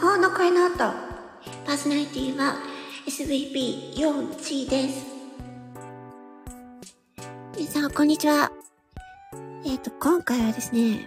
[0.00, 0.78] 法の声の音。
[0.78, 2.54] パーソナリティは
[3.06, 5.04] SVP4G です。
[7.58, 8.50] 皆さん、こんにちは。
[9.66, 11.06] えっ、と、今回はですね、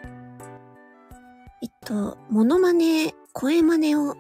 [1.64, 4.16] えっと、モノマネ、声真似を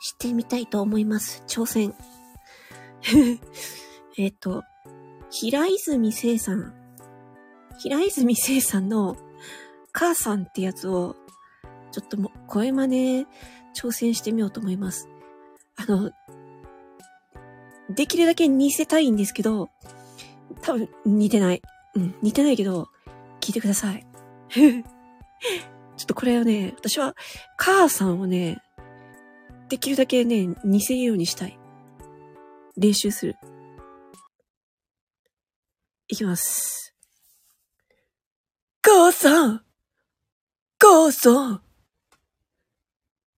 [0.00, 1.44] してみたいと思います。
[1.46, 1.94] 挑戦。
[4.18, 4.64] えっと、
[5.30, 6.74] 平泉聖さん。
[7.78, 9.16] 平泉聖さんの
[9.92, 11.14] 母さんってやつを、
[11.92, 13.26] ちょっとも声真似
[13.74, 15.08] 挑戦してみようと思います。
[15.76, 16.10] あの、
[17.88, 19.70] できるだけ似せたいんですけど、
[20.62, 21.62] 多分似てない。
[21.94, 22.88] うん、似てないけど、
[23.40, 24.06] 聞いてください。
[24.50, 27.16] ちょっとこれをね、私は
[27.56, 28.62] 母さんをね、
[29.68, 31.58] できるだけね、似せるようにしたい。
[32.76, 33.36] 練習する。
[36.08, 36.94] いきます。
[38.82, 39.62] 母さん
[40.78, 41.62] 母さん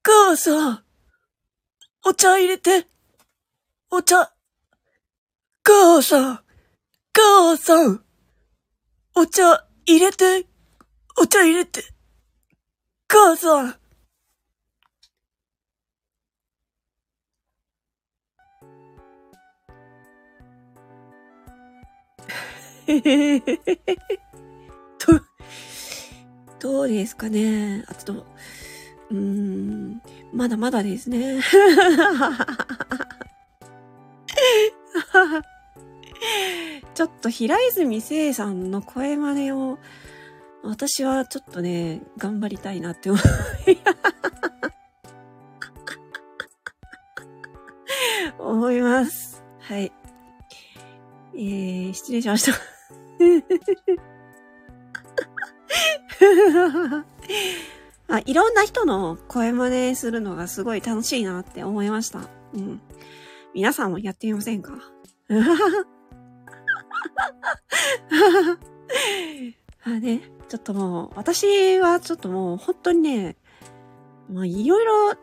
[0.05, 0.85] 母さん
[2.05, 2.87] お茶入れて
[3.91, 4.33] お茶
[5.63, 6.41] 母さん
[7.13, 8.03] 母さん
[9.15, 10.47] お茶入れて
[11.21, 11.85] お茶入れて
[13.07, 13.77] 母さん
[22.87, 24.23] へへへへへ。
[26.59, 27.85] ど、うですかね。
[27.89, 28.27] あちょっと、
[29.13, 30.01] うん、
[30.33, 31.43] まだまだですね。
[36.95, 39.79] ちょっと平泉聖さんの声真似を、
[40.63, 43.23] 私はちょっとね、頑張りたいなって思い、
[48.39, 49.45] 思います。
[49.61, 49.93] はい。
[51.35, 52.59] えー、失礼しました。
[58.13, 62.29] あ、いろんな人の声真似するのがすごい楽しいなって思いました。
[62.53, 62.79] うん。
[63.55, 64.75] 皆さんもやってみませんか？
[69.85, 73.37] あね、ちょっともう、私はちょっともう本当にね、
[74.29, 75.15] まあいろいろ、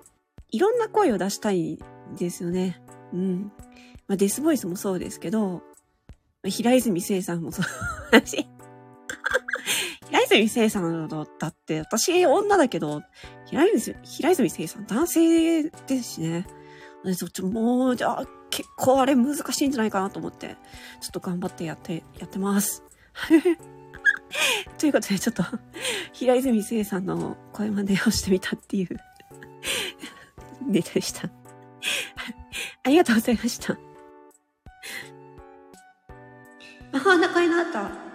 [0.49, 2.81] いろんな声を出したいんですよね。
[3.13, 3.51] うん。
[4.07, 5.61] まあデスボイスもそうですけど、
[6.43, 7.65] 平泉聖さんもそう
[8.11, 8.47] だし、
[10.35, 13.01] 泉聖さんだって、私女だけど、
[13.45, 16.47] 平泉、平泉聖さん男性ですしね。
[17.03, 20.57] でちょっともう、じゃあ、結構あれ難しいんじゃないかなと思って、
[21.01, 22.83] ちょっと頑張ってやって、やってます。
[24.77, 25.43] ということで、ちょっと、
[26.13, 28.97] 平泉聖さんの声真似をしてみたっていう
[30.65, 31.29] ネタでした。
[32.83, 33.77] ありがとうございました。
[36.91, 38.08] 魔法の声の音。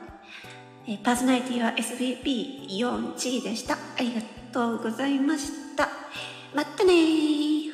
[0.87, 3.75] えパーソナリティは SVP4G でした。
[3.75, 4.21] ありが
[4.53, 5.89] とうございました。
[6.55, 7.73] またね